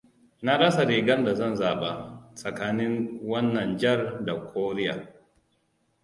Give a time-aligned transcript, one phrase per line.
[0.41, 1.89] Na rasa rigar da zan zaɓa;
[2.35, 4.95] tsakanin wannan jar da koriya.